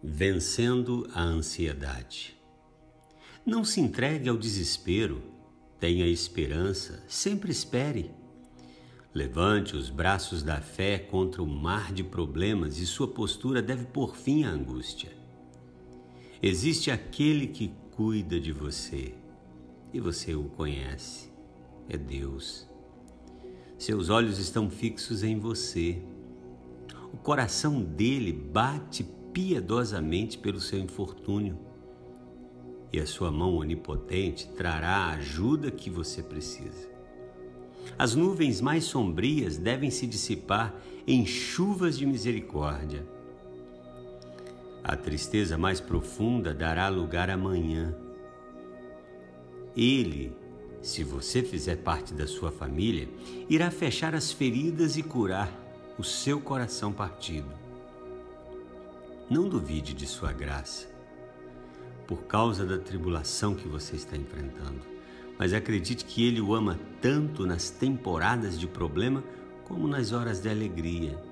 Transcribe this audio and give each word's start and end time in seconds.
Vencendo 0.00 1.10
a 1.12 1.20
ansiedade. 1.20 2.36
Não 3.44 3.64
se 3.64 3.80
entregue 3.80 4.28
ao 4.28 4.36
desespero, 4.36 5.20
tenha 5.80 6.06
esperança, 6.06 7.02
sempre 7.08 7.50
espere. 7.50 8.12
Levante 9.12 9.74
os 9.74 9.90
braços 9.90 10.40
da 10.40 10.60
fé 10.60 11.00
contra 11.00 11.42
o 11.42 11.46
mar 11.48 11.92
de 11.92 12.04
problemas 12.04 12.78
e 12.78 12.86
sua 12.86 13.08
postura 13.08 13.60
deve 13.60 13.86
pôr 13.86 14.14
fim 14.14 14.44
à 14.44 14.50
angústia. 14.50 15.10
Existe 16.40 16.92
aquele 16.92 17.48
que 17.48 17.72
cuida 17.96 18.38
de 18.38 18.52
você 18.52 19.16
e 19.92 19.98
você 19.98 20.32
o 20.32 20.44
conhece. 20.44 21.28
É 21.88 21.96
Deus. 21.96 22.68
Seus 23.76 24.10
olhos 24.10 24.38
estão 24.38 24.70
fixos 24.70 25.24
em 25.24 25.40
você. 25.40 26.00
O 27.12 27.16
coração 27.16 27.82
dele 27.82 28.32
bate 28.32 29.02
piedosamente 29.38 30.36
pelo 30.36 30.60
seu 30.60 30.80
infortúnio. 30.80 31.56
E 32.92 32.98
a 32.98 33.06
sua 33.06 33.30
mão 33.30 33.54
onipotente 33.54 34.48
trará 34.48 34.96
a 34.96 35.10
ajuda 35.10 35.70
que 35.70 35.88
você 35.88 36.24
precisa. 36.24 36.88
As 37.96 38.16
nuvens 38.16 38.60
mais 38.60 38.82
sombrias 38.82 39.56
devem 39.56 39.92
se 39.92 40.08
dissipar 40.08 40.74
em 41.06 41.24
chuvas 41.24 41.96
de 41.96 42.04
misericórdia. 42.04 43.06
A 44.82 44.96
tristeza 44.96 45.56
mais 45.56 45.80
profunda 45.80 46.52
dará 46.52 46.88
lugar 46.88 47.30
à 47.30 47.36
manhã. 47.36 47.94
Ele, 49.76 50.32
se 50.82 51.04
você 51.04 51.44
fizer 51.44 51.76
parte 51.76 52.12
da 52.12 52.26
sua 52.26 52.50
família, 52.50 53.08
irá 53.48 53.70
fechar 53.70 54.16
as 54.16 54.32
feridas 54.32 54.96
e 54.96 55.02
curar 55.04 55.48
o 55.96 56.02
seu 56.02 56.40
coração 56.40 56.92
partido. 56.92 57.67
Não 59.30 59.46
duvide 59.46 59.92
de 59.92 60.06
sua 60.06 60.32
graça 60.32 60.88
por 62.06 62.24
causa 62.24 62.64
da 62.64 62.78
tribulação 62.78 63.54
que 63.54 63.68
você 63.68 63.94
está 63.94 64.16
enfrentando, 64.16 64.80
mas 65.38 65.52
acredite 65.52 66.06
que 66.06 66.26
Ele 66.26 66.40
o 66.40 66.54
ama 66.54 66.80
tanto 67.02 67.44
nas 67.44 67.68
temporadas 67.68 68.58
de 68.58 68.66
problema 68.66 69.22
como 69.64 69.86
nas 69.86 70.12
horas 70.12 70.40
de 70.40 70.48
alegria. 70.48 71.22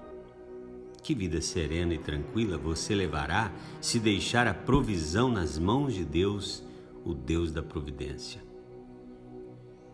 Que 1.03 1.15
vida 1.15 1.41
serena 1.41 1.95
e 1.95 1.99
tranquila 1.99 2.59
você 2.59 2.95
levará 2.95 3.51
se 3.81 3.99
deixar 3.99 4.47
a 4.47 4.53
provisão 4.53 5.31
nas 5.31 5.59
mãos 5.59 5.95
de 5.95 6.05
Deus, 6.05 6.63
o 7.03 7.15
Deus 7.15 7.51
da 7.51 7.63
providência. 7.63 8.45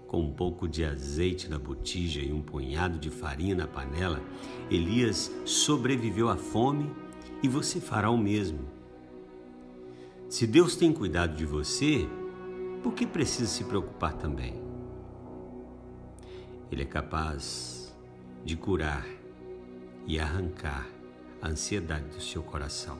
Com 0.09 0.23
um 0.23 0.33
pouco 0.33 0.67
de 0.67 0.85
azeite 0.85 1.49
na 1.49 1.59
botija 1.59 2.21
e 2.21 2.33
um 2.33 2.43
punhado 2.43 2.99
de 2.99 3.11
farinha 3.11 3.55
na 3.55 3.69
panela, 3.69 4.21
Elias 4.69 5.31
sobreviveu 5.45 6.29
à 6.29 6.37
fome 6.37 6.91
e 7.43 7.49
você 7.49 7.81
fará 7.81 8.11
o 8.11 8.17
mesmo. 8.17 8.61
Se 10.29 10.47
Deus 10.47 10.77
tem 10.77 10.93
cuidado 10.93 11.35
de 11.35 11.45
você, 11.45 12.09
por 12.83 12.95
que 12.95 13.07
precisa 13.07 13.47
se 13.47 13.65
preocupar 13.65 14.15
também? 14.15 14.63
Ele 16.71 16.83
é 16.83 16.87
capaz 16.87 17.95
de 18.45 18.57
curar 18.57 19.07
e 20.07 20.19
arrancar 20.19 20.89
a 21.41 21.49
ansiedade 21.49 22.07
do 22.07 22.21
seu 22.21 22.43
coração. 22.43 22.99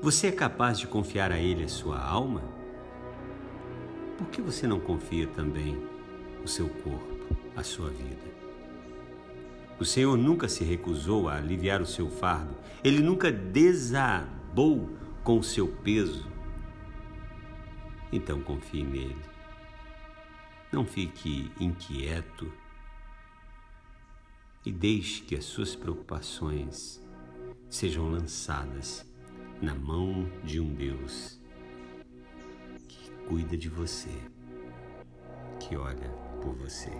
Você 0.00 0.28
é 0.28 0.32
capaz 0.32 0.78
de 0.78 0.86
confiar 0.86 1.32
a 1.32 1.38
Ele 1.38 1.64
a 1.64 1.68
sua 1.68 2.00
alma? 2.00 2.42
Por 4.18 4.28
que 4.28 4.40
você 4.40 4.66
não 4.66 4.78
confia 4.78 5.26
também 5.26 5.76
o 6.44 6.48
seu 6.48 6.68
corpo, 6.68 7.36
a 7.56 7.62
sua 7.62 7.90
vida? 7.90 8.11
O 9.78 9.84
Senhor 9.84 10.16
nunca 10.16 10.48
se 10.48 10.62
recusou 10.64 11.28
a 11.28 11.36
aliviar 11.36 11.80
o 11.80 11.86
seu 11.86 12.08
fardo, 12.08 12.56
ele 12.84 13.00
nunca 13.00 13.32
desabou 13.32 14.90
com 15.24 15.38
o 15.38 15.42
seu 15.42 15.68
peso. 15.68 16.26
Então 18.12 18.40
confie 18.42 18.84
nele. 18.84 19.16
Não 20.70 20.84
fique 20.84 21.50
inquieto 21.58 22.52
e 24.64 24.70
deixe 24.70 25.22
que 25.22 25.34
as 25.34 25.44
suas 25.44 25.74
preocupações 25.74 27.02
sejam 27.68 28.10
lançadas 28.10 29.04
na 29.60 29.74
mão 29.74 30.30
de 30.44 30.60
um 30.60 30.72
Deus 30.74 31.40
que 32.88 33.10
cuida 33.26 33.56
de 33.56 33.68
você, 33.68 34.10
que 35.58 35.76
olha 35.76 36.08
por 36.42 36.54
você. 36.54 36.90